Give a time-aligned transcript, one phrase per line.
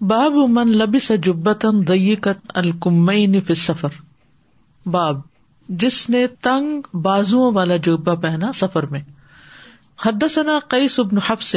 [0.00, 3.88] باب من لبس جبتن دئیقت الکمین فی سفر
[4.86, 5.20] باب،
[5.68, 9.00] جس نے تنگ بازو والا جبا پہنا سفر میں۔
[10.04, 11.56] حدثنا قیس بن حفص،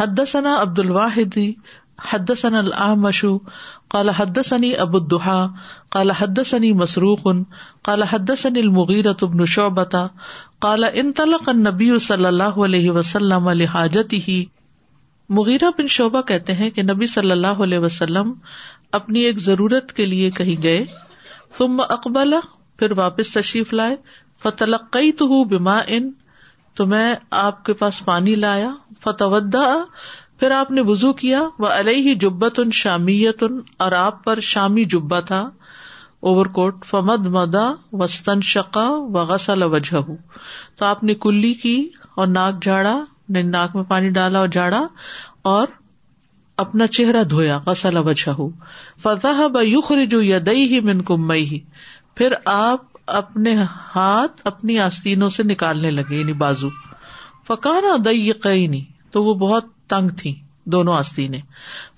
[0.00, 1.38] حدثنا عبد الواحد،
[2.12, 3.24] حدثنا الاعمش،
[3.88, 5.46] قال حدثني ابو الضحى
[5.88, 7.28] قال حدثني مسروق،
[7.82, 10.06] قال حدثني المغيرة بن شعبة
[10.58, 14.42] قال انطلق النبي صلی اللہ علیہ وسلم لحاجته
[15.32, 18.32] مغیرہ بن شعبہ کہتے ہیں کہ نبی صلی اللہ علیہ وسلم
[18.92, 20.84] اپنی ایک ضرورت کے لیے کہیں گئے،
[21.58, 22.34] ثم اقبال
[22.78, 23.96] پھر واپس تشریف لائے
[24.42, 26.10] فتلقی تو بما ان،
[26.76, 28.70] تو میں آپ کے پاس پانی لایا
[29.04, 29.66] فتودا
[30.38, 34.84] پھر آپ نے وزو کیا وہ علیہ جبت ان شامیت ان اور آپ پر شامی
[34.84, 35.40] جبا تھا،
[36.20, 40.02] اوور کوٹ، فمد مدا وسطن شقا و غسل وجہ
[40.76, 41.78] تو آپ نے کلی کی
[42.14, 42.98] اور ناک جھاڑا
[43.40, 44.86] ناک میں پانی ڈالا اور جھاڑا
[45.42, 45.66] اور
[46.56, 48.40] اپنا چہرہ دھویا، غسل وجہ
[49.02, 51.60] فضا بخری جو یدئی ہی من کمئی ہی
[52.14, 53.56] پھر آپ اپنے
[53.96, 56.68] ہاتھ اپنی آستینوں سے نکالنے لگے یعنی بازو۔
[57.46, 61.34] فکانا دئی قینی تو وہ بہت تنگ تھی دونوں آستین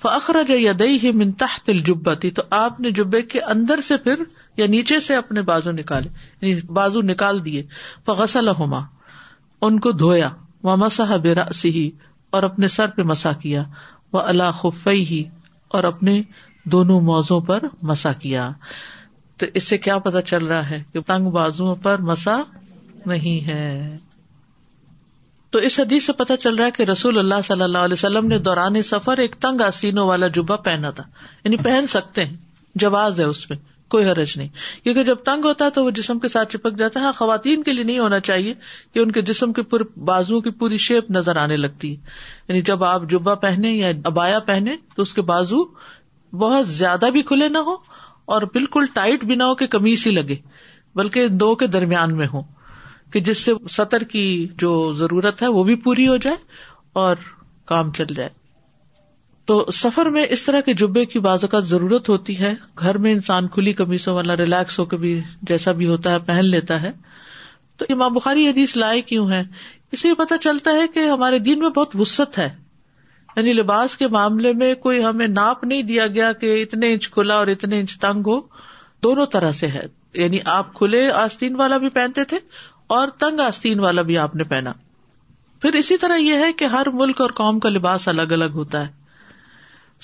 [0.02, 3.96] فخر جو یدئی ہی من تحت الجبا تھی تو آپ نے جبے کے اندر سے
[3.96, 4.14] پھر،
[4.56, 6.08] یا نیچے سے اپنے بازو نکالے
[6.40, 7.62] یعنی بازو نکال دیے۔
[8.06, 8.78] فغسل ہوما
[9.60, 10.28] ان کو دھویا۔
[10.64, 11.34] و مسح بے
[11.64, 11.90] ہی
[12.30, 13.64] اور اپنے سر پہ مسا کیا۔
[14.12, 15.24] وہ اللہ خفئی ہی
[15.68, 16.22] اور اپنے
[16.64, 18.50] دونوں موزوں پر مسا کیا۔
[19.36, 22.42] تو اس سے کیا پتا چل رہا ہے کہ تنگ بازو پر مسا
[23.06, 23.98] نہیں ہے۔
[25.50, 28.26] تو اس حدیث سے پتا چل رہا ہے کہ رسول اللہ صلی اللہ علیہ وسلم
[28.26, 31.04] نے دوران سفر ایک تنگ آسینوں والا جبا پہنا تھا۔
[31.44, 32.36] یعنی پہن سکتے ہیں،
[32.74, 33.58] جواز ہے اس میں
[33.94, 34.48] کوئی حرج نہیں۔
[34.82, 37.62] کیونکہ جب تنگ ہوتا ہے تو وہ جسم کے ساتھ چپک جاتا ہے۔ ہاں، خواتین
[37.62, 38.54] کے لیے نہیں ہونا چاہیے
[38.94, 41.96] کہ ان کے جسم کے پورے بازو کی پوری شیپ نظر آنے لگتی۔ ہے
[42.48, 45.64] یعنی جب آپ جبا پہنے یا ابایا پہنے تو اس کے بازو
[46.32, 47.76] بہت زیادہ بھی کھلے نہ ہو
[48.24, 50.36] اور بالکل ٹائٹ بھی نہ ہو کہ کمیز ہی لگے،
[50.94, 52.40] بلکہ دو کے درمیان میں ہو
[53.12, 56.36] کہ جس سے سطر کی جو ضرورت ہے وہ بھی پوری ہو جائے
[56.92, 57.16] اور
[57.64, 58.43] کام چل جائے۔
[59.44, 63.12] تو سفر میں اس طرح کے جبے کی بعض اوقات ضرورت ہوتی ہے۔ گھر میں
[63.12, 66.92] انسان کھلی کمیزوں والا ریلیکس ہو کے بھی جیسا بھی ہوتا ہے، پہن لیتا ہے۔
[67.76, 69.42] تو امام بخاری حدیث لائے کیوں ہے
[69.92, 72.56] اس لیے پتا چلتا ہے کہ ہمارے دین میں بہت وسط ہے۔
[73.36, 77.34] یعنی لباس کے معاملے میں کوئی ہمیں ناپ نہیں دیا گیا کہ اتنے انچ کھلا
[77.34, 78.40] اور اتنے انچ تنگ ہو۔
[79.02, 82.38] دونوں طرح سے ہے۔ یعنی آپ کھلے آستین والا بھی پہنتے تھے
[82.86, 84.72] اور تنگ آستین والا بھی آپ نے پہنا۔
[85.62, 88.86] پھر اسی طرح یہ ہے کہ ہر ملک اور قوم کا لباس الگ الگ ہوتا
[88.86, 89.03] ہے۔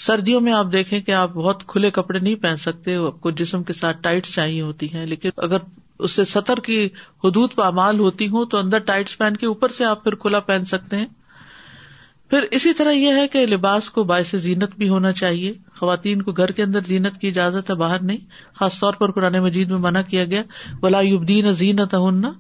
[0.00, 3.62] سردیوں میں آپ دیکھیں کہ آپ بہت کھلے کپڑے نہیں پہن سکتے، آپ کو جسم
[3.62, 5.56] کے ساتھ ٹائٹ چاہیے ہوتی ہیں، لیکن اگر
[5.98, 6.88] اس سے سطر کی
[7.24, 10.64] حدود پامال ہوتی ہوں تو اندر ٹائٹس پہن کے اوپر سے آپ پھر کھلا پہن
[10.64, 11.06] سکتے ہیں۔
[12.30, 16.32] پھر اسی طرح یہ ہے کہ لباس کو باعث زینت بھی ہونا چاہیے۔ خواتین کو
[16.32, 18.18] گھر کے اندر زینت کی اجازت ہے، باہر نہیں۔
[18.54, 20.42] خاص طور پر قرآن مجید میں منع کیا گیا،
[20.82, 22.32] ولا یبدین زینت ہننا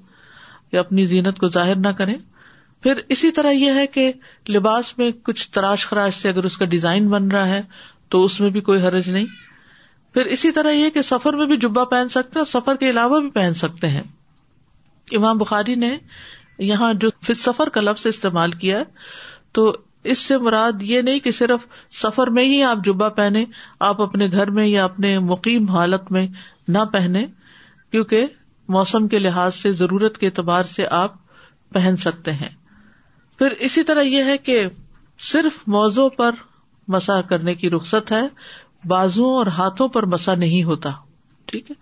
[0.70, 2.14] کہ اپنی زینت کو ظاہر نہ کریں۔
[2.82, 4.12] پھر اسی طرح یہ ہے کہ
[4.48, 7.62] لباس میں کچھ تراش خراش سے اگر اس کا ڈیزائن بن رہا ہے
[8.08, 9.26] تو اس میں بھی کوئی حرج نہیں۔
[10.12, 12.90] پھر اسی طرح یہ کہ سفر میں بھی جبا پہن سکتے ہیں اور سفر کے
[12.90, 14.02] علاوہ بھی پہن سکتے ہیں۔
[15.12, 15.98] امام بخاری نے
[16.58, 18.82] یہاں جو سفر کا لفظ استعمال کیا
[19.52, 23.44] تو اس سے مراد یہ نہیں کہ صرف سفر میں ہی آپ جبا پہنے
[23.80, 26.26] آپ اپنے گھر میں یا اپنے مقیم حالت میں
[26.68, 27.26] نہ پہنے
[27.90, 28.26] کیونکہ
[28.68, 31.14] موسم کے لحاظ سے، ضرورت کے اعتبار سے آپ
[31.72, 32.48] پہن سکتے ہیں۔
[33.40, 34.62] پھر اسی طرح یہ ہے کہ
[35.18, 36.34] صرف موزوں پر
[36.88, 38.22] مسا کرنے کی رخصت ہے
[38.84, 40.90] بازو اور ہاتھوں پر مسا نہیں ہوتا،
[41.48, 41.76] ٹھیک ہے؟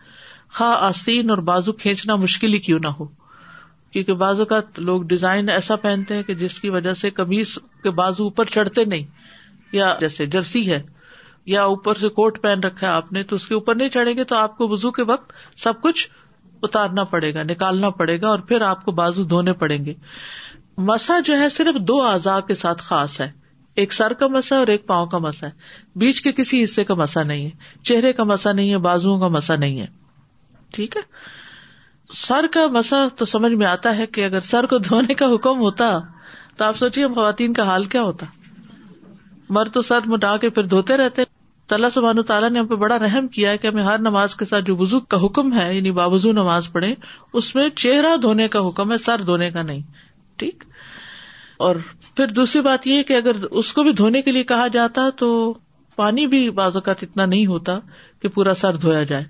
[0.49, 3.05] خا آستین اور بازو کھینچنا مشکل ہی کیوں نہ ہو،
[3.91, 7.91] کیونکہ بازو کا لوگ ڈیزائن ایسا پہنتے ہیں کہ جس کی وجہ سے کمیز کے
[7.91, 9.05] بازو اوپر چڑھتے نہیں،
[9.73, 10.83] یا جیسے جرسی ہے،
[11.47, 14.17] یا اوپر سے کوٹ پہن رکھا ہے آپ نے تو اس کے اوپر نہیں چڑھیں
[14.17, 16.09] گے تو آپ کو وزو کے وقت سب کچھ
[16.63, 19.95] اتارنا پڑے گا، نکالنا پڑے گا اور پھر آپ کو بازو دھونے پڑیں گے۔
[20.79, 23.31] مسا جو ہے صرف دو اعضاء کے ساتھ خاص ہے۔
[23.75, 25.53] ایک سر کا مسا اور ایک پاؤں کا مسا ہے۔
[25.97, 27.51] بیچ کے کسی حصے کا مسا نہیں ہے۔
[27.83, 29.87] چہرے کا مسا نہیں ہے بازو کا مسا نہیں ہے۔
[30.73, 31.03] ٹھیک ہے؟
[32.15, 35.59] سر کا مسا تو سمجھ میں آتا ہے کہ اگر سر کو دھونے کا حکم
[35.59, 35.99] ہوتا
[36.57, 38.27] تو آپ سوچیے خواتین کا حال کیا ہوتا۔
[39.49, 41.23] مر تو سر مٹا کے پھر دھوتے رہتے۔
[41.67, 44.45] تعالیٰ سبحان تعالیٰ نے ہم پہ بڑا رحم کیا ہے کہ ہمیں ہر نماز کے
[44.45, 46.95] ساتھ جو وزو کا حکم ہے یعنی باوضو نماز پڑھے
[47.33, 49.83] اس میں چہرہ دھونے کا حکم ہے، سر دھونے کا نہیں۔
[50.39, 50.65] ٹھیک۔
[51.57, 51.77] اور
[52.17, 55.55] پھر دوسری بات یہ کہ اگر اس کو بھی دھونے کے لیے کہا جاتا تو
[55.97, 57.79] پانی بھی بعض اوقات اتنا نہیں ہوتا
[58.23, 59.25] کہ پورا سر دھویا جائے۔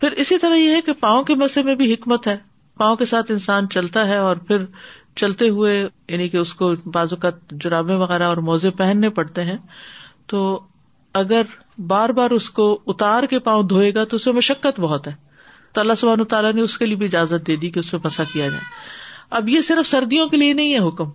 [0.00, 2.36] پھر اسی طرح یہ ہے کہ پاؤں کے مسے میں بھی حکمت ہے۔
[2.76, 4.64] پاؤں کے ساتھ انسان چلتا ہے اور پھر
[5.16, 9.58] چلتے ہوئے یعنی کہ اس کو بعض اوقات جرابے وغیرہ اور موزے پہننے پڑتے ہیں۔
[10.26, 10.62] تو
[11.12, 11.42] اگر
[11.78, 15.12] بار بار اس کو اتار کے پاؤں دھوئے گا تو اس میں مشقت بہت ہے۔
[15.72, 18.00] تو اللہ سبحانہ تعالیٰ نے اس کے لیے بھی اجازت دے دی کہ اس میں
[18.04, 18.95] مسا کیا جائے۔
[19.30, 21.10] اب یہ صرف سردیوں کے لیے نہیں ہے حکم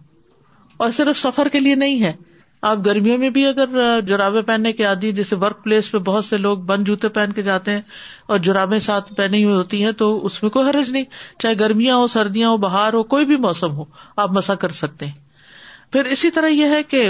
[0.77, 2.13] اور صرف سفر کے لیے نہیں ہے۔
[2.61, 3.65] آپ گرمیوں میں بھی اگر
[4.01, 7.41] جرابے پہننے کے عادی، جیسے ورک پلیس پہ بہت سے لوگ بند جوتے پہن کے
[7.41, 7.81] جاتے ہیں
[8.25, 11.03] اور جرابے ساتھ پہنی ہوئی ہوتی ہیں تو اس میں کوئی حرج نہیں۔
[11.39, 13.85] چاہے گرمیاں ہو سردیاں ہو باہر ہو کوئی بھی موسم ہو،
[14.17, 15.13] آپ مسا کر سکتے ہیں۔
[15.91, 17.09] پھر اسی طرح یہ ہے کہ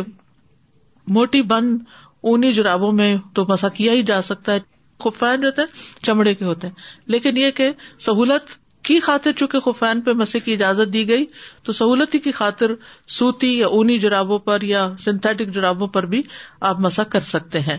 [1.07, 1.79] موٹی بند
[2.21, 4.59] اونی جرابوں میں تو مسا کیا ہی جا سکتا ہے۔
[4.99, 6.73] خفین جو ہوتے ہیں، چمڑے کے ہوتے ہیں۔
[7.05, 11.25] لیکن یہ کہ سہولت کی خاطر چونکہ خفین پہ مسے کی اجازت دی گئی،
[11.63, 12.71] تو سہولت کی خاطر
[13.07, 16.23] سوتی یا اونی جرابوں پر یا سنتھیٹک جرابوں پر بھی
[16.59, 17.77] آپ مسا کر سکتے ہیں۔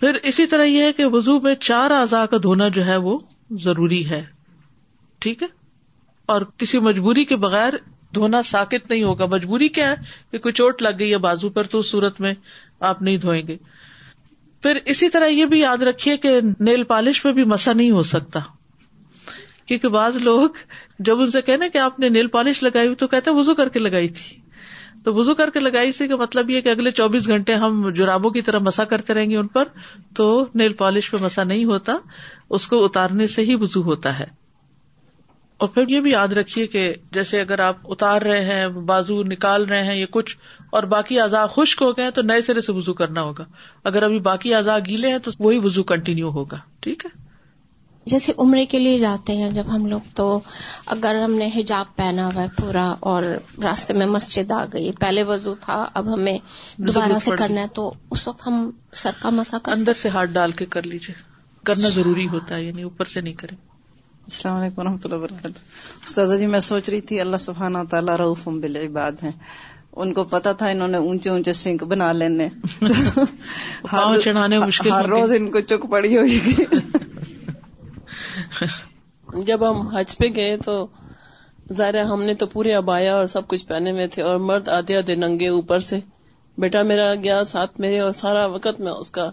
[0.00, 3.18] پھر اسی طرح یہ ہے کہ وزو میں چار اعضاء کا دھونا جو ہے وہ
[3.50, 4.24] ضروری ہے۔
[5.18, 5.48] ٹھیک ہے؟
[6.26, 7.72] اور کسی مجبوری کے بغیر
[8.14, 9.94] دھونا ساکت نہیں ہوگا۔ مجبوری کیا ہے
[10.30, 12.34] کہ کوئی چوٹ لگ گئی ہے بازو پر تو اس صورت میں
[12.80, 13.56] آپ نہیں دھوئیں گے۔
[14.62, 18.02] پھر اسی طرح یہ بھی یاد رکھیے کہ نیل پالش پہ بھی مسا نہیں ہو
[18.02, 18.40] سکتا۔
[19.70, 20.48] کیونکہ بعض لوگ
[20.98, 23.68] جب ان سے کہنا کہ آپ نے نیل پالش لگائی ہوئی تو کہتے وزو کر
[23.68, 24.36] کے لگائی تھی۔
[25.04, 28.42] تو وزو کر کے لگائی سے مطلب یہ کہ اگلے چوبیس گھنٹے ہم جرابوں کی
[28.42, 29.64] طرح مسا کرتے رہیں گے ان پر،
[30.14, 31.96] تو نیل پالش پہ مسا نہیں ہوتا،
[32.50, 34.26] اس کو اتارنے سے ہی وزو ہوتا ہے۔
[35.56, 39.64] اور پھر یہ بھی یاد رکھیے کہ جیسے اگر آپ اتار رہے ہیں، بازو نکال
[39.64, 40.36] رہے ہیں یا کچھ،
[40.70, 43.44] اور باقی اعضاء خشک ہو گئے تو نئے سرے سے وزو کرنا ہوگا۔
[43.84, 47.29] اگر ابھی باقی اعضاء گیلے ہیں تو وہی وزو کنٹینیو ہوگا۔ ٹھیک ہے؟
[48.06, 50.40] جیسے عمرے کے لیے جاتے ہیں جب ہم لوگ تو
[50.86, 53.22] اگر ہم نے حجاب پہنا ہوا ہے پورا اور
[53.62, 56.38] راستے میں مسجد آ گئی پہلے وضو تھا اب ہمیں
[56.76, 60.52] دوبارہ سے کرنا ہے تو اس وقت ہم سر کا مسا اندر سے ہاتھ ڈال
[60.52, 61.30] کے کر لیجیے
[61.64, 63.56] کرنا ضروری ہوتا ہے یعنی اوپر سے نہیں کریں۔
[64.24, 65.58] السلام علیکم و رحمۃ اللہ وبرکاتہ۔
[66.06, 69.32] استاذہ جی میں سوچ رہی تھی اللہ سبحانہ تعالیٰ رعف بالعباد ہیں۔
[69.92, 72.48] ان کو پتا تھا انہوں نے اونچے اونچے سنک بنا لینے۔
[74.24, 76.40] چڑھانے مشکل ہر روز ان کو چک پڑی ہوئی۔
[79.46, 80.86] جب ہم حج پہ گئے تو
[81.72, 84.96] ظاہر ہم نے تو پورے ابایا اور سب کچھ پہنے ہوئے تھے اور مرد آدھے
[84.96, 85.98] آدھے ننگے اوپر سے۔
[86.58, 89.30] بیٹا میرا گیا ساتھ میرے اور سارا وقت میں اس کا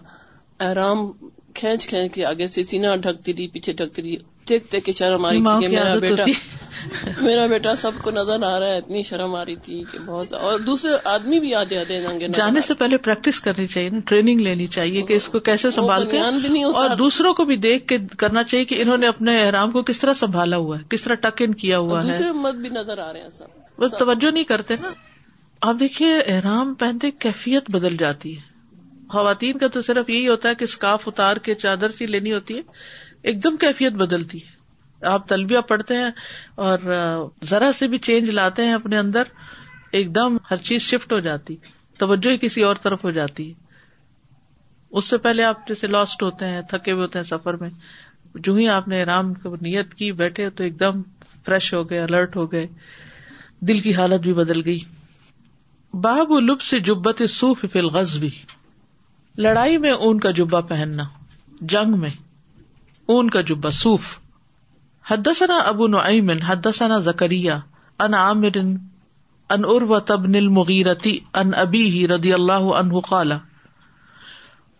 [0.60, 1.12] احرام
[1.54, 4.16] کھینچ کھینچ کے آگے سے سینا ڈھکتی رہی، پیچھے ڈھکتی رہی۔
[4.48, 6.24] دیکھ دیکھ کے شرم آ رہی تھی کہ میرا بیٹا
[7.20, 10.32] میرا بیٹا سب کو نظر آ رہا ہے اتنی شرم آ رہی تھی کہ بہت
[10.34, 14.40] اور دوسرے آدمی بھی آدھے آدھے ننگے جانے سے پہلے پریکٹس کرنی چاہیے نا ٹریننگ
[14.40, 18.42] لینی چاہیے کہ اس کو کیسے سنبھالتے ہیں۔ اور دوسروں کو بھی دیکھ کے کرنا
[18.42, 21.42] چاہیے کہ انہوں نے اپنے احرام کو کس طرح سنبھالا ہوا ہے کس طرح ٹک
[21.46, 24.44] ان کیا ہوا ہے۔ دوسرے مت بھی نظر آ رہے ہیں سب۔ بس توجہ نہیں
[24.44, 24.90] کرتے نا۔
[25.60, 28.48] آپ دیکھیے احرام پہنتے کیفیت بدل جاتی ہے۔
[29.08, 32.56] خواتین کا تو صرف یہی ہوتا ہے کہ اسکارف اتار کے چادر سی لینی ہوتی
[32.56, 32.62] ہے۔
[33.22, 34.58] ایک دم کیفیت بدلتی ہے۔
[35.06, 36.10] آپ تلبیہ پڑھتے ہیں
[36.54, 36.78] اور
[37.44, 39.22] ذرا سے بھی چینج لاتے ہیں اپنے اندر،
[39.92, 41.56] ایک دم ہر چیز شفٹ ہو جاتی،
[41.98, 43.54] توجہ ہی کسی اور طرف ہو جاتی ہے۔
[44.90, 47.70] اس سے پہلے آپ جیسے لاسٹ ہوتے ہیں، تھکے ہوئے ہوتے ہیں سفر میں،
[48.34, 51.02] جو ہی آپ نے آرام نیت کی، بیٹھے تو ایک دم
[51.44, 52.66] فریش ہو گئے الرٹ ہو گئے،
[53.60, 54.80] دل کی حالت بھی بدل گئی۔
[55.94, 58.30] باب لب سے جبت سوف فلغز بھی
[59.38, 61.04] لڑائی میں اون کا جبا پہننا،
[61.60, 62.27] جنگ میں۔
[63.08, 64.18] اون کا جبا صوف
[65.10, 67.52] حدثنا ابو نعیم، حدثنا زکریہ
[67.98, 73.32] ان عامر ان ارو تبن المغیرتی ان ابی ہی رضی اللہ عنہ قال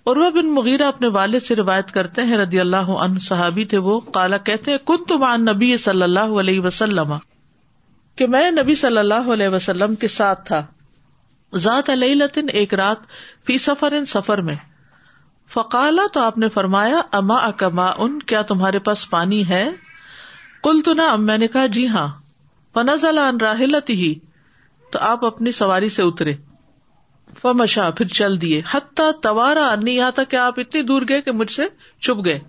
[0.06, 4.00] عروا بن مغیرہ اپنے والد سے روایت کرتے ہیں، رضی اللہ عنہ صحابی تھے وہ
[4.00, 7.14] کالا کہتے ہیں کن تم عن نبی صلی اللہ علیہ وسلم
[8.16, 10.64] کہ میں نبی صلی اللہ علیہ وسلم کے ساتھ تھا۔
[11.54, 12.14] ذات علیہ
[12.48, 12.96] ایک رات،
[13.46, 14.56] فی سفر ان سفر میں۔
[15.54, 19.70] فقالا تو آپ نے فرمایا، اما اکما ان، کیا تمہارے پاس پانی ہے؟
[20.62, 22.08] کل تو نا میں نے کہا جی ہاں۔
[22.74, 23.04] فنز
[23.40, 24.14] راہلت ہی
[24.92, 26.34] تو آپ اپنی سواری سے اترے۔
[27.42, 31.32] فمشا، پھر چل دیے۔ حتیٰ توارا انی، یہاں تک کہ آپ اتنی دور گئے کہ
[31.32, 31.62] مجھ سے
[32.00, 32.40] چپ گئے۔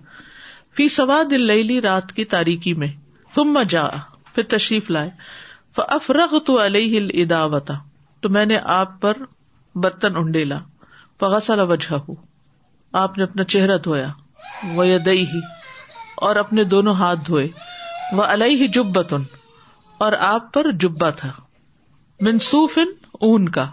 [0.77, 2.87] فی سوا دل لئی رات کی تاریکی میں۔
[3.33, 3.83] تم جا،
[4.35, 5.09] پھر تشریف لائے۔
[5.77, 7.25] افرغ تو علیہ
[8.21, 9.13] تو میں نے آپ پر
[9.75, 10.59] برتن انڈیلا۔
[11.19, 11.93] فغسل وجہ
[12.93, 14.07] آپ نے اپنا چہرہ دھویا
[14.73, 15.39] وہ دئی ہی
[16.17, 17.47] اور اپنے دونوں ہاتھ دھوئے
[18.11, 19.23] وہ الح جبتن،
[19.97, 21.31] اور آپ پر جبا تھا۔
[22.21, 22.79] منصوف
[23.11, 23.67] اون کا۔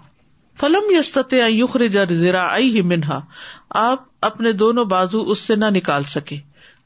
[0.60, 3.20] فلم یستط یخرج ذراعیہ منہا۔
[3.70, 6.36] آپ اپنے دونوں بازو اس سے نہ نکال سکے۔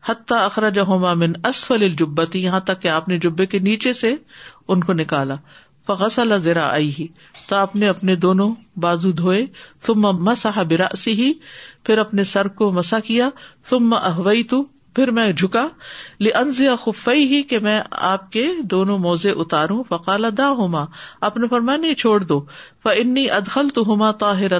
[0.08, 4.14] حتیٰ اخرجہما من اسفل الجبتی، یہاں تک کہ آپ نے جبے کے نیچے سے
[4.68, 5.34] ان کو نکالا۔
[5.86, 7.04] فغسل ذراعیہ
[7.48, 9.46] تو آپ نے اپنے دونوں بازو دھوئے،
[9.86, 11.32] ثم مسح برأسہ ہی
[11.84, 13.28] پھر اپنے سر کو مسا کیا،
[13.70, 14.54] ثم احویت
[14.94, 15.68] پھر میں جھکا
[16.20, 20.84] لنزیا خفئی ہی کہ میں آپ کے دونوں موزے اتاروں، فقال دا ہوما
[21.20, 22.40] اپنے فرما نہیں، چھوڑ دو
[22.82, 24.52] فنی ادخل تو ہوما تاہر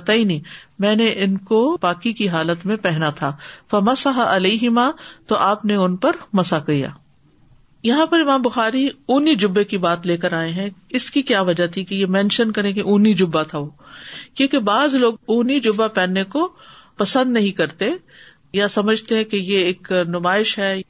[0.78, 3.36] میں نے ان کو پاکی کی حالت میں پہنا تھا،
[3.70, 4.90] فمسح علیہما
[5.26, 6.88] تو آپ نے ان پر مسا کیا۔
[7.82, 11.40] یہاں پر امام بخاری اونی جبے کی بات لے کر آئے ہیں۔ اس کی کیا
[11.40, 13.70] وجہ تھی کہ یہ مینشن کرے کہ اونی جبا تھا وہ؟
[14.34, 16.52] کیونکہ بعض لوگ اونی جبا پہننے کو
[16.96, 17.90] پسند نہیں کرتے
[18.52, 20.82] یا سمجھتے ہیں کہ یہ ایک نمائش ہے۔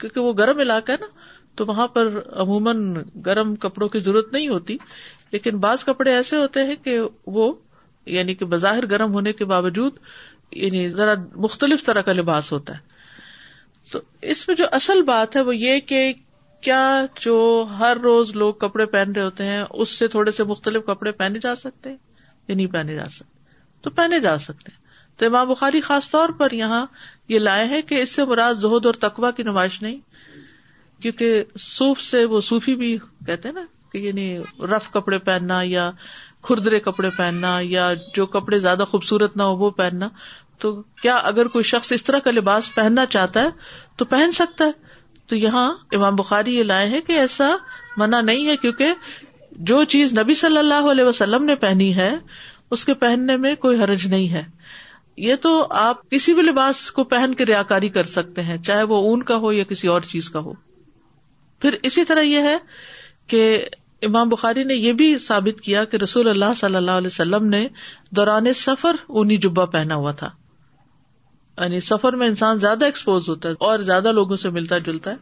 [0.00, 1.06] کیونکہ وہ گرم علاقہ ہے نا،
[1.54, 4.76] تو وہاں پر عموماً گرم کپڑوں کی ضرورت نہیں ہوتی۔
[5.30, 7.52] لیکن بعض کپڑے ایسے ہوتے ہیں کہ وہ
[8.06, 9.92] یعنی کہ بظاہر گرم ہونے کے باوجود
[10.52, 12.97] یعنی ذرا مختلف طرح کا لباس ہوتا ہے۔
[13.92, 16.12] تو اس میں جو اصل بات ہے وہ یہ کہ
[16.60, 20.84] کیا جو ہر روز لوگ کپڑے پہن رہے ہوتے ہیں، اس سے تھوڑے سے مختلف
[20.86, 21.96] کپڑے پہنے جا سکتے ہیں
[22.48, 23.38] یا نہیں پہنے جا سکتے؟
[23.82, 24.72] تو پہنے جا سکتے
[25.16, 26.86] تو امام بخاری خاص طور پر یہاں
[27.28, 29.98] یہ لائے ہیں کہ اس سے مراد زہد اور تقوا کی نمائش نہیں،
[31.02, 35.90] کیونکہ صوف سے وہ صوفی بھی کہتے ہیں نا کہ یعنی رف کپڑے پہننا یا
[36.42, 40.08] کھردرے کپڑے پہننا یا جو کپڑے زیادہ خوبصورت نہ ہو وہ پہننا۔
[40.58, 43.48] تو کیا اگر کوئی شخص اس طرح کا لباس پہننا چاہتا ہے
[43.96, 44.70] تو پہن سکتا ہے؟
[45.26, 47.56] تو یہاں امام بخاری یہ لائے ہیں کہ ایسا
[47.96, 48.86] منع نہیں ہے کیونکہ
[49.52, 52.16] جو چیز نبی صلی اللہ علیہ وسلم نے پہنی ہے،
[52.70, 54.42] اس کے پہننے میں کوئی حرج نہیں ہے۔
[55.16, 58.82] یہ تو آپ کسی بھی لباس کو پہن کے ریا کاری کر سکتے ہیں، چاہے
[58.82, 60.52] وہ اون کا ہو یا کسی اور چیز کا ہو۔
[61.60, 62.58] پھر اسی طرح یہ ہے
[63.26, 63.64] کہ
[64.02, 67.68] امام بخاری نے یہ بھی ثابت کیا کہ رسول اللہ صلی اللہ علیہ وسلم نے
[68.10, 70.30] دوران سفر اونی جبا پہنا ہوا تھا۔
[71.60, 75.16] یعنی سفر میں انسان زیادہ ایکسپوز ہوتا ہے اور زیادہ لوگوں سے ملتا جلتا ہے۔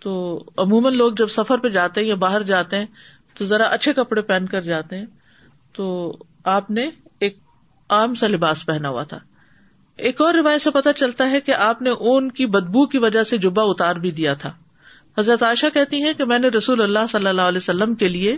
[0.00, 2.86] تو عموماً لوگ جب سفر پہ جاتے ہیں یا باہر جاتے ہیں،
[3.34, 5.06] تو ذرا اچھے کپڑے پہن کر جاتے ہیں۔
[5.72, 7.38] تو آپ نے ایک
[7.88, 9.18] عام سا لباس پہنا ہوا تھا۔
[9.96, 13.22] ایک اور روایت سے پتا چلتا ہے کہ آپ نے اون کی بدبو کی وجہ
[13.22, 14.52] سے جبا اتار بھی دیا تھا۔
[15.18, 18.36] حضرت عائشہ کہتی ہیں کہ میں نے رسول اللہ صلی اللہ علیہ وسلم کے لیے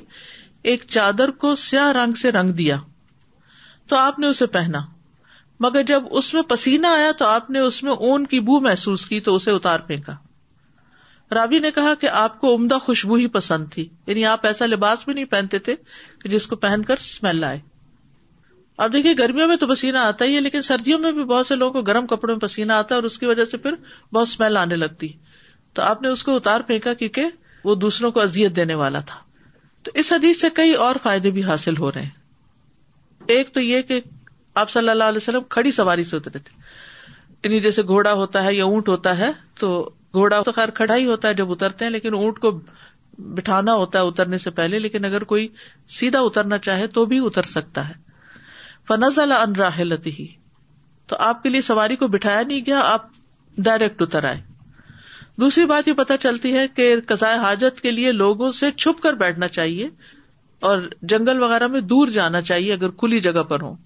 [0.62, 2.76] ایک چادر کو سیاہ رنگ سے رنگ دیا۔
[3.88, 4.97] تو آپ نے اسے پہنا۔
[5.60, 9.06] مگر جب اس میں پسینہ آیا تو آپ نے اس میں اون کی بو محسوس
[9.06, 10.12] کی تو اسے اتار پھینکا۔
[11.34, 14.98] رابی نے کہا کہ آپ کو عمدہ خوشبو ہی پسند تھی یعنی آپ ایسا لباس
[15.04, 15.74] بھی نہیں پہنتے تھے
[16.22, 17.60] کہ جس کو پہن کر اسمیل آئے۔
[18.76, 21.54] اب دیکھیے، گرمیوں میں تو پسینہ آتا ہی ہے، لیکن سردیوں میں بھی بہت سے
[21.54, 23.74] لوگوں کو گرم کپڑوں میں پسینہ آتا ہے اور اس کی وجہ سے پھر
[24.12, 25.08] بہت اسمیل آنے لگتی۔
[25.72, 27.24] تو آپ نے اس کو اتار پھینکا کیونکہ
[27.64, 29.20] وہ دوسروں کو ازیت دینے والا تھا۔
[29.82, 32.10] تو اس حدیث سے کئی اور فائدے بھی حاصل ہو رہے ہیں۔
[33.26, 34.00] ایک تو یہ کہ
[34.58, 36.62] آپ صلی اللہ علیہ وسلم کھڑی سواری سے اترے تھے۔
[37.44, 41.06] یعنی جیسے گھوڑا ہوتا ہے یا اونٹ ہوتا ہے، تو گھوڑا تو خیر کھڑا ہی
[41.06, 42.60] ہوتا ہے جب اترتے ہیں، لیکن اونٹ کو
[43.18, 45.48] بٹھانا ہوتا ہے اترنے سے پہلے، لیکن اگر کوئی
[45.88, 47.94] سیدھا اترنا چاہے تو بھی اتر سکتا ہے۔
[48.88, 50.26] فنز اللہ ان راہلتی ہی
[51.06, 53.06] تو آپ کے لیے سواری کو بٹھایا نہیں گیا، آپ
[53.58, 54.40] ڈائریکٹ اتر آئے۔
[55.36, 59.12] دوسری بات یہ پتا چلتی ہے کہ قزائے حاجت کے لیے لوگوں سے چھپ کر
[59.12, 59.88] بیٹھنا چاہیے
[60.60, 63.76] اور جنگل وغیرہ میں دور جانا چاہیے اگر کھلی جگہ پر ہوں۔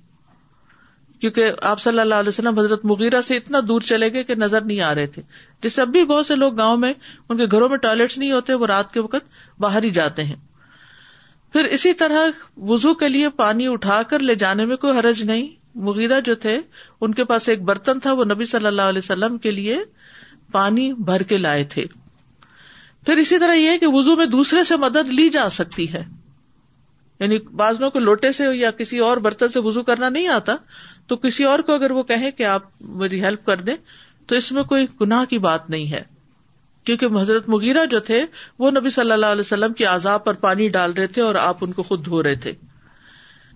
[1.23, 4.61] کیونکہ آپ صلی اللہ علیہ وسلم حضرت مغیرہ سے اتنا دور چلے گئے کہ نظر
[4.61, 5.23] نہیں آ رہے تھے۔
[5.63, 6.93] جس سے اب بھی بہت سے لوگ گاؤں میں
[7.29, 10.37] ان کے گھروں میں ٹوائلٹس نہیں ہوتے، وہ رات کے وقت باہر ہی جاتے ہیں۔
[11.53, 12.19] پھر اسی طرح
[12.57, 16.61] وزو کے لیے پانی اٹھا کر لے جانے میں کوئی حرج نہیں۔ مغیرہ جو تھے،
[17.01, 19.79] ان کے پاس ایک برتن تھا، وہ نبی صلی اللہ علیہ وسلم کے لیے
[20.53, 21.85] پانی بھر کے لائے تھے۔
[23.07, 26.05] پھر اسی طرح یہ کہ وزو میں دوسرے سے مدد لی جا سکتی ہے۔
[27.21, 30.57] یعنی بازو کو لوٹے سے یا کسی اور برتن سے وزو کرنا نہیں آتا۔
[31.07, 33.77] تو کسی اور کو اگر وہ کہے کہ آپ میری ہیلپ کر دیں،
[34.27, 36.03] تو اس میں کوئی گناہ کی بات نہیں ہے۔
[36.85, 38.27] کیونکہ حضرت مغیرہ جو تھے،
[38.59, 41.57] وہ نبی صلی اللہ علیہ وسلم کے عذاب پر پانی ڈال رہے تھے اور آپ
[41.61, 42.53] ان کو خود دھو رہے تھے۔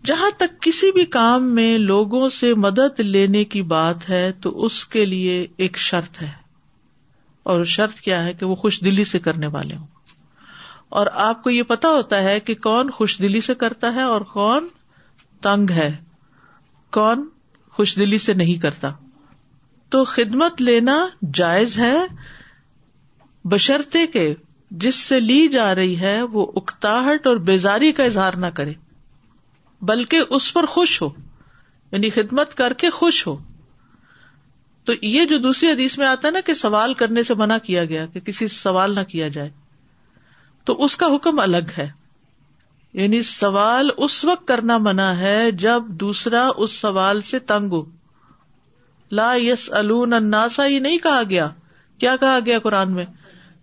[0.05, 4.85] جہاں تک کسی بھی کام میں لوگوں سے مدد لینے کی بات ہے، تو اس
[4.85, 6.31] کے لیے ایک شرط ہے۔
[7.43, 9.87] اور شرط کیا ہے کہ وہ خوش دلی سے کرنے والے ہوں۔
[10.89, 14.21] اور آپ کو یہ پتا ہوتا ہے کہ کون خوش دلی سے کرتا ہے اور
[14.21, 14.69] کون
[15.41, 15.93] تنگ ہے۔
[16.93, 17.29] کون
[17.77, 18.93] خوش دلی سے نہیں کرتا۔
[19.89, 21.97] تو خدمت لینا جائز ہے
[23.45, 24.35] بشرتے کے
[24.71, 28.73] جس سے لی جا رہی ہے وہ اکتاہٹ اور بیزاری کا اظہار نہ کرے،
[29.83, 31.09] بلکہ اس پر خوش ہو
[31.93, 33.37] یعنی خدمت کر کے خوش ہو۔
[34.85, 37.85] تو یہ جو دوسری حدیث میں آتا ہے نا کہ سوال کرنے سے منع کیا
[37.85, 39.51] گیا کہ کسی سے سوال نہ کیا جائے،
[40.65, 42.06] تو اس کا حکم الگ ہے۔
[42.97, 47.85] یعنی سوال اس وقت کرنا منع ہے جب دوسرا اس سوال سے تنگ ہو۔
[49.11, 51.51] لا یس الناسا یہ نہیں کہا گیا۔
[51.99, 53.05] کیا کہا گیا قرآن میں؟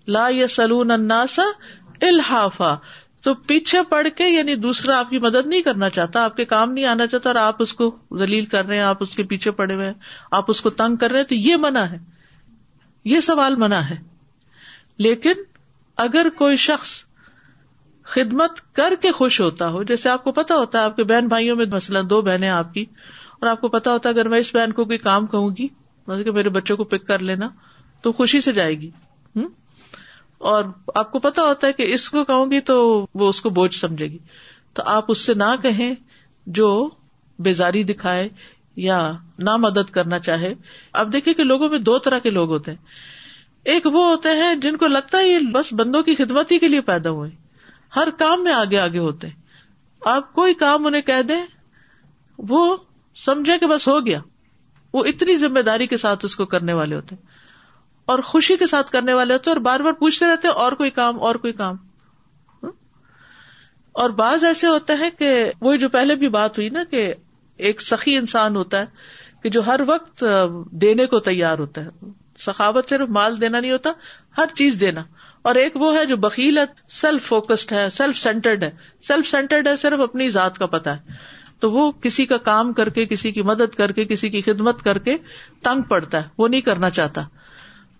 [0.08, 1.44] لا یس الناسا
[2.02, 2.76] الحافا
[3.22, 6.72] تو پیچھے پڑ کے یعنی دوسرا آپ کی مدد نہیں کرنا چاہتا، آپ کے کام
[6.72, 9.52] نہیں آنا چاہتا اور آپ اس کو ذلیل کر رہے ہیں، آپ اس کے پیچھے
[9.52, 9.94] پڑے ہوئے ہیں،
[10.32, 11.98] آپ اس کو تنگ کر رہے ہیں، تو یہ منع ہے۔
[13.06, 13.98] یہ سوال منع ہے۔
[14.98, 15.34] لیکن
[15.98, 16.90] اگر کوئی شخص
[18.16, 21.28] خدمت کر کے خوش ہوتا ہو۔ جیسے آپ کو پتا ہوتا ہے، آپ کے بہن
[21.28, 22.86] بھائیوں میں مثلاً دو بہنیں آپ کی،
[23.42, 25.68] اور آپ کو پتا ہوتا ہے اگر میں اس بہن کو کوئی کام کہوں گی
[26.08, 27.50] مطلب کہ میرے بچوں کو پک کر لینا،
[28.02, 28.90] تو خوشی سے جائے گی۔
[29.36, 29.48] ہوں
[30.38, 30.64] اور
[30.96, 33.76] آپ کو پتا ہوتا ہے کہ اس کو کہوں گی تو وہ اس کو بوجھ
[33.76, 34.18] سمجھے گی۔
[34.74, 35.96] تو آپ اس سے نہ کہیں
[36.48, 36.90] جو
[37.40, 38.30] بیزاری دکھائے
[38.76, 40.54] یا نہ مدد کرنا چاہے۔
[40.94, 42.78] اب دیکھیں کہ لوگوں میں دو طرح کے لوگ ہوتے ہیں۔
[43.66, 46.68] ایک وہ ہوتے ہیں جن کو لگتا ہے یہ بس بندوں کی خدمت ہی کے
[46.68, 47.43] لیے پیدا ہوئے۔
[47.96, 49.36] ہر کام میں آگے آگے ہوتے ہیں۔
[50.06, 51.44] آپ کوئی کام انہیں کہہ دیں،
[52.38, 52.78] وہ
[53.16, 54.20] سمجھے کہ بس ہو گیا۔
[54.94, 57.28] وہ اتنی ذمہ داری کے ساتھ اس کو کرنے والے ہوتے ہیں۔
[58.06, 61.20] اور خوشی کے ساتھ کرنے والے ہوتے اور بار بار پوچھتے رہتے اور کوئی کام،
[61.20, 61.76] اور کوئی کام۔
[63.92, 67.14] اور بعض ایسے ہوتے ہیں کہ وہ جو پہلے بھی بات ہوئی نا کہ
[67.58, 68.86] ایک سخی انسان ہوتا ہے
[69.44, 70.24] کہ جو ہر وقت
[70.72, 71.90] دینے کو تیار ہوتا ہے۔
[72.40, 73.90] سخاوت صرف مال دینا نہیں ہوتا،
[74.38, 75.04] ہر چیز دینا۔
[75.44, 78.72] اور ایک وہ ہے جو بکیل ہے سیلف فوکسڈ ہے سیلف سینٹرڈ ہے۔
[79.02, 81.02] سیلف سینٹرڈ ہے صرف اپنی ذات کا پتا ہے۔
[81.60, 84.84] تو وہ کسی کا کام کر کے، کسی کی مدد کر کے، کسی کی خدمت
[84.84, 85.18] کر کے
[85.62, 87.22] تنگ پڑتا ہے، وہ نہیں کرنا چاہتا۔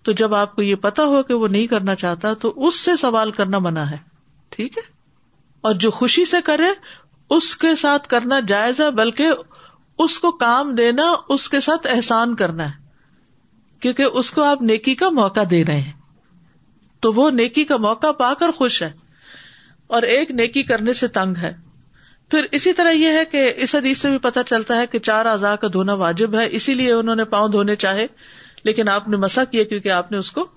[0.02, 2.96] تو جب آپ کو یہ پتا ہو کہ وہ نہیں کرنا چاہتا، تو اس سے
[2.96, 3.96] سوال کرنا منع ہے۔
[4.48, 4.82] ٹھیک ہے؟
[5.60, 6.66] اور جو خوشی سے کرے،
[7.30, 9.28] اس کے ساتھ کرنا جائز ہے، بلکہ
[9.98, 12.84] اس کو کام دینا، اس کے ساتھ احسان کرنا ہے۔
[13.80, 15.92] کیونکہ اس کو آپ نیکی کا موقع دے رہے ہیں۔
[17.04, 18.92] تو وہ نیکی کا موقع پا کر خوش ہے
[19.86, 21.52] اور ایک نیکی کرنے سے تنگ ہے۔
[22.30, 25.26] پھر اسی طرح یہ ہے کہ اس حدیث سے بھی پتا چلتا ہے کہ چار
[25.26, 28.06] اعضاء کا دھونا واجب ہے، اسی لیے انہوں نے پاؤں دھونے چاہے،
[28.64, 30.48] لیکن آپ نے مسا کیا کیونکہ آپ نے اس کو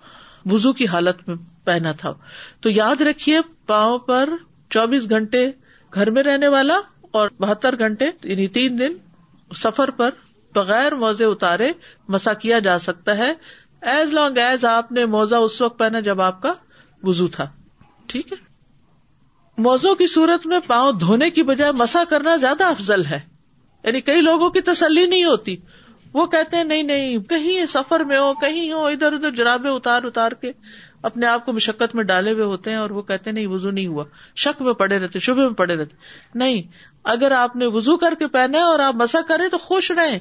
[0.46, 2.14] وزو کی حالت میں پہنا تھا۔
[2.62, 4.30] تو یاد رکھیے، پاؤں پر
[4.70, 5.52] چوبیس گھنٹے
[5.94, 6.80] گھر میں رہنے والا
[7.12, 8.94] اور بہتر گھنٹے یعنی تین دن
[9.56, 10.10] سفر پر
[10.56, 11.72] بغیر موزے اتارے
[12.08, 13.34] مسا کیا جا سکتا ہے۔
[13.82, 16.54] ایز لانگ ایز آپ نے موزہ اس وقت پہنا جب آپ کا
[17.04, 17.50] وزو تھا۔
[18.08, 18.38] ٹھیک ہے؟
[19.58, 23.20] موزوں کی صورت میں پاؤں دھونے کی بجائے مسا کرنا زیادہ افضل ہے۔
[23.84, 25.56] یعنی کئی لوگوں کی تسلی نہیں ہوتی۔
[26.14, 30.04] وہ کہتے ہیں، نہیں نہیں، کہیں سفر میں ہو، کہیں ہو، ادھر ادھر جرابے اتار
[30.04, 30.52] اتار کے۔
[31.08, 33.88] اپنے آپ کو مشقت میں ڈالے ہوئے ہوتے ہیں اور وہ کہتے نہیں وزو نہیں
[33.88, 34.04] ہوا۔
[34.36, 35.96] شک میں پڑے رہتے شبے میں پڑے رہتے۔
[36.36, 36.62] نہیں،
[37.04, 40.20] اگر آپ نے وزو کر کے پہنے اور آپ مسا کرے تو خوش رہے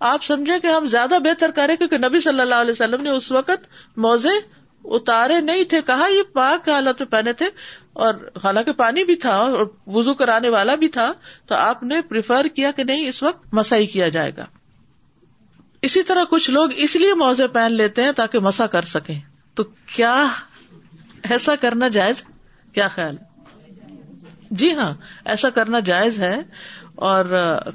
[0.00, 3.32] آپ سمجھے کہ ہم زیادہ بہتر کریں کیونکہ نبی صلی اللہ علیہ وسلم نے اس
[3.32, 7.46] وقت موزے اتارے نہیں تھے، کہا یہ پاک حالت میں پہنے تھے
[7.92, 11.12] اور حالانکہ پانی بھی تھا اور وزو کرانے والا بھی تھا،
[11.46, 14.44] تو آپ نے پریفر کیا کہ نہیں، اس وقت مسائی کیا جائے گا۔
[15.82, 19.20] اسی طرح کچھ لوگ اس لیے موزے پہن لیتے ہیں تاکہ مسا کر سکیں۔
[19.58, 20.26] تو کیا
[21.22, 22.22] ایسا کرنا جائز؟
[22.74, 23.16] کیا خیال
[24.50, 24.94] جی ہاں
[25.24, 26.36] ایسا کرنا جائز ہے
[26.94, 27.24] اور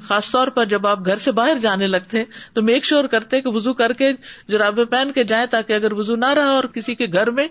[0.02, 3.48] خاص طور پر جب آپ گھر سے باہر جانے لگتے تو میک شیور کرتے کہ
[3.48, 4.10] وزو کر کے
[4.48, 7.48] جرابے پہن کے جائیں تاکہ اگر وزو نہ رہا اور کسی کے گھر میں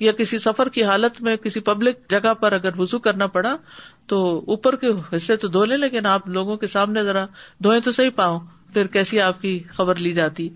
[0.00, 3.56] یا کسی سفر کی حالت میں کسی پبلک جگہ پر اگر وزو کرنا پڑا
[4.06, 7.26] تو اوپر کے حصے تو دھو لیں، لیکن آپ لوگوں کے سامنے ذرا
[7.62, 8.38] دھوئیں تو صحیح پاؤ
[8.72, 10.48] پھر کیسی آپ کی خبر لی جاتی؟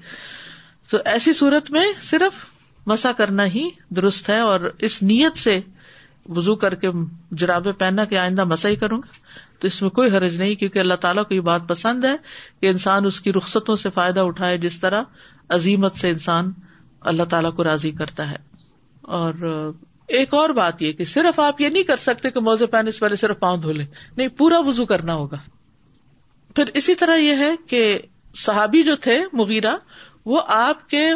[0.91, 2.47] تو ایسی صورت میں صرف
[2.89, 5.61] مسا کرنا ہی درست ہے اور اس نیت سے
[6.29, 6.89] وزو کر کے
[7.33, 9.13] جرابے پہننا کہ آئندہ مسا ہی کروں گا۔
[9.59, 12.17] تو اس میں کوئی حرج نہیں کیونکہ اللہ تعالیٰ کو یہ بات پسند ہے
[12.61, 15.03] کہ انسان اس کی رخصتوں سے فائدہ اٹھائے جس طرح
[15.49, 16.53] عظیمت سے انسان
[17.01, 18.37] اللہ تعالیٰ کو راضی کرتا ہے۔
[19.01, 19.35] اور
[20.09, 22.99] ایک اور بات یہ کہ صرف آپ یہ نہیں کر سکتے کہ موزے پہننے سے
[22.99, 25.37] پہلے صرف پاؤں دھو لیں۔ نہیں، پورا وزو کرنا ہوگا۔
[26.55, 27.99] پھر اسی طرح یہ ہے کہ
[28.35, 29.77] صحابی جو تھے، مغیرہ،
[30.25, 31.11] وہ آپ کے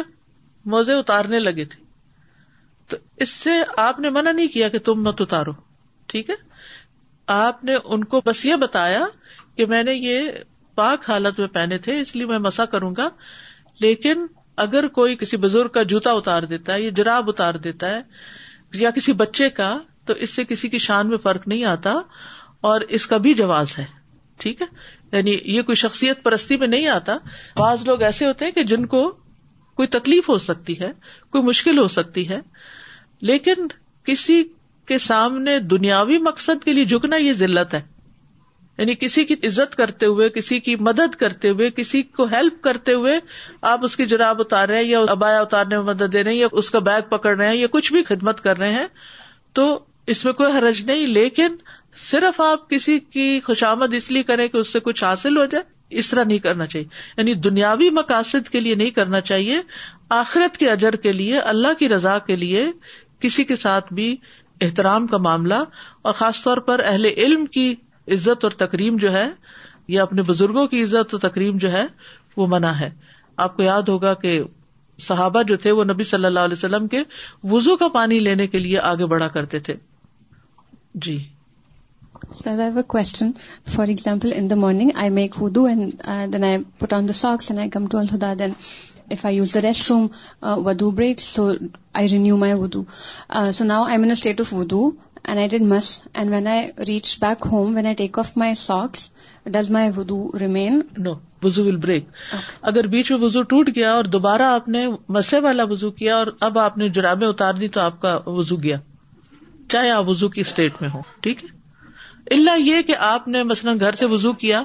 [0.65, 1.83] موزے اتارنے لگے تھے۔
[2.87, 5.51] تو اس سے آپ نے منع نہیں کیا کہ تم مت اتارو،
[6.05, 6.35] ٹھیک ہے؟
[7.27, 9.05] آپ نے ان کو بس یہ بتایا
[9.55, 10.31] کہ میں نے یہ
[10.75, 13.09] پاک حالت میں پہنے تھے، اس لیے میں مسا کروں گا۔
[13.79, 18.01] لیکن اگر کوئی کسی بزرگ کا جوتا اتار دیتا ہے یا جراب اتار دیتا ہے
[18.73, 21.93] یا کسی بچے کا، تو اس سے کسی کی شان میں فرق نہیں آتا
[22.61, 23.85] اور اس کا بھی جواز ہے،
[24.37, 24.67] ٹھیک ہے؟
[25.11, 27.17] یعنی یہ کوئی شخصیت پرستی میں نہیں آتا۔
[27.55, 29.15] بعض لوگ ایسے ہوتے ہیں کہ جن کو
[29.75, 30.91] کوئی تکلیف ہو سکتی ہے،
[31.29, 32.39] کوئی مشکل ہو سکتی ہے،
[33.21, 33.67] لیکن
[34.03, 34.43] کسی
[34.85, 37.81] کے سامنے دنیاوی مقصد کے لیے جھکنا یہ ضلعت ہے۔
[38.77, 42.93] یعنی کسی کی عزت کرتے ہوئے، کسی کی مدد کرتے ہوئے، کسی کو ہیلپ کرتے
[42.93, 43.19] ہوئے
[43.61, 46.39] آپ اس کی جراب اتار رہے ہیں یا ابایا اتارنے میں مدد دے رہے ہیں
[46.39, 48.87] یا اس کا بیگ پکڑ رہے ہیں یا کچھ بھی خدمت کر رہے ہیں،
[49.53, 51.55] تو اس میں کوئی حرج نہیں، لیکن
[51.95, 55.72] صرف آپ کسی کی خوشامد اس لیے کریں کہ اس سے کچھ حاصل ہو جائے۔
[55.93, 59.61] اس طرح نہیں کرنا چاہیے۔ یعنی دنیاوی مقاصد کے لیے نہیں کرنا چاہیے،
[60.09, 62.67] آخرت کے اجر کے لیے، اللہ کی رضا کے لیے
[63.19, 64.15] کسی کے ساتھ بھی
[64.61, 65.63] احترام کا معاملہ،
[66.01, 67.75] اور خاص طور پر اہل علم کی
[68.07, 69.29] عزت اور تکریم جو ہے،
[69.87, 71.85] یا اپنے بزرگوں کی عزت اور تکریم جو ہے،
[72.37, 72.89] وہ منع ہے۔
[73.37, 74.41] آپ کو یاد ہوگا کہ
[74.99, 77.03] صحابہ جو تھے، وہ نبی صلی اللہ علیہ وسلم کے
[77.43, 79.75] وزو کا پانی لینے کے لیے آگے بڑھا کرتے تھے۔
[80.95, 81.32] جی۔
[82.35, 83.31] Sir I question
[83.75, 86.01] for example in the morning I make ودو and
[86.33, 88.51] then I put on the socks and I come to الدا then
[89.09, 91.57] if I use the restroom, wudu breaks, so
[91.93, 92.85] I renew my wudu.
[93.53, 96.73] So now I'm in a state of wudu and I did mas, and when I
[96.87, 99.09] reach back home, when I take off my socks,
[99.49, 100.83] does my wudu remain?
[100.97, 102.07] No, wudu will break.
[102.29, 102.43] Okay.
[102.61, 106.27] اگر بیچ میں وضو ٹوٹ گیا اور دوبارہ آپ نے مسے والا وضو کیا اور
[106.41, 108.77] اب آپ نے جرابیں اتار دی تو آپ کا وضو گیا
[109.69, 111.62] چاہے آپ وضو کی اسٹیٹ میں ہو ٹھیک ہے
[112.31, 114.63] اللہ یہ کہ آپ نے مثلاً گھر سے وضو کیا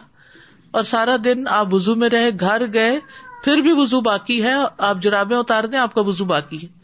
[0.70, 2.98] اور سارا دن آپ وضو میں رہے، گھر گئے،
[3.44, 6.78] پھر بھی وضو باقی ہے، آپ جرابیں اتار دیں، آپ کا وضو باقی ہے۔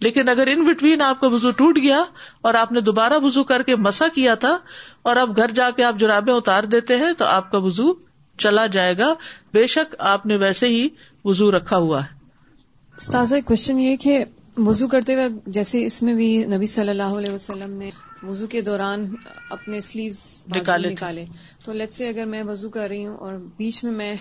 [0.00, 2.04] لیکن اگر ان بٹوین آپ کا وضو ٹوٹ گیا
[2.40, 4.58] اور آپ نے دوبارہ وضو کر کے مسا کیا تھا
[5.02, 7.84] اور اب گھر جا کے آپ جرابیں اتار دیتے ہیں تو آپ کا وضو
[8.38, 9.14] چلا جائے گا۔
[9.52, 10.88] بے شک آپ نے ویسے ہی
[11.24, 12.18] وضو رکھا ہوا ہے۔
[12.96, 14.24] استاذ کوشچن یہ کہ
[14.66, 17.90] وضو کرتے ہوئے جیسے اس میں بھی نبی صلی اللہ علیہ وسلم نے
[18.22, 19.14] وضو کے دوران
[19.50, 21.24] اپنے سلیوز نکالے
[21.64, 24.16] تو لیٹ سے اگر میں وضو کر رہی ہوں اور بیچ میں میں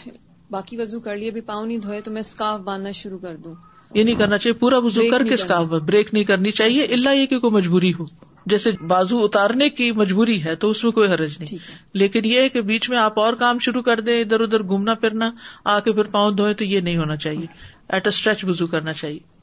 [0.52, 3.56] باقی وضو کر لیے ابھی پاؤں نہیں دھوئے تو میں اسکارف باندھنا شروع کر دوں۔
[3.94, 7.26] یہ نہیں کرنا چاہیے پورا وضو کر کے اسکارف بریک نہیں کرنی چاہیے اللہ یہ
[7.26, 8.06] کہ کوئی مجبوری ہو۔
[8.46, 11.58] جیسے بازو اتارنے کی مجبوری ہے تو اس میں کوئی حرج نہیں۔
[11.94, 14.94] لیکن یہ ہے کہ بیچ میں آپ اور کام شروع کر دیں ادھر ادھر گھومنا
[14.94, 15.32] پھرنا
[15.66, 17.46] آ کے پھر پاؤں دھوئے تو یہ نہیں ہونا چاہیے۔
[17.90, 19.37] ایٹ اے اسٹریچ وزو کرنا چاہیے۔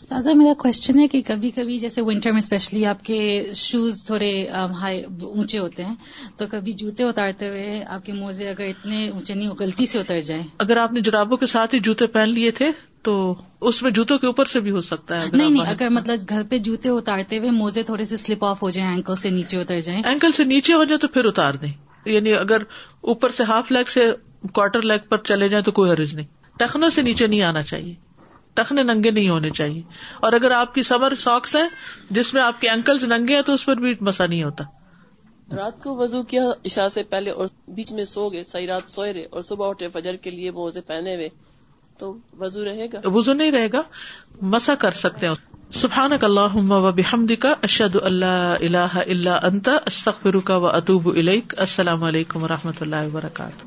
[0.00, 4.48] استاذہ میرا کوشچن ہے کہ کبھی کبھی جیسے ونٹر میں اسپیشلی آپ کے شوز تھوڑے
[4.50, 5.94] ہائی اونچے ہوتے ہیں
[6.36, 10.20] تو کبھی جوتے اتارتے ہوئے آپ کے موزے اگر اتنے اونچے نہیں غلطی سے اتر
[10.20, 12.70] جائیں۔ اگر آپ نے جرابوں کے ساتھ ہی جوتے پہن لیے تھے
[13.02, 16.18] تو اس میں جوتوں کے اوپر سے بھی ہو سکتا ہے۔ نہیں نہیں اگر مطلب
[16.28, 19.60] گھر پہ جوتے اتارتے ہوئے موزے تھوڑے سے سلپ آف ہو جائیں اینکل سے نیچے
[19.60, 21.72] اتر جائیں۔ اینکل سے نیچے ہو جائے تو پھر اتار دیں۔
[22.04, 22.62] یعنی اگر
[23.00, 24.10] اوپر سے ہاف لیگ سے
[24.54, 26.26] کوارٹر لیگ پر چلے جائیں تو کوئی حرج نہیں۔
[26.58, 27.94] ٹخنوں سے نیچے نہیں آنا چاہیے۔
[28.54, 29.82] ٹخنے ننگے نہیں ہونے چاہیے۔
[30.20, 31.62] اور اگر آپ کی سمر ساکس ہے
[32.10, 34.64] جس میں آپ کے انکلز ننگے ہیں تو اس پر بھی مسا نہیں ہوتا۔
[35.56, 39.12] رات کو وضو کیا عشاء سے پہلے اور بیچ میں سو گئے ساری رات سوئے
[39.12, 41.28] رہے اور صبح اٹھے فجر کے لیے موزے پہنے ہوئے۔
[41.98, 43.82] تو وضو رہے گا؟ وضو نہیں رہے گا
[44.42, 45.34] مسا کر سکتے ہیں۔
[45.72, 51.08] سبحان اللہ و بحمد کا اشد اللہ اللہ اللہ انت استخر کا و اطوب
[51.56, 53.66] السلام علیکم و رحمۃ اللہ وبرکاتہ۔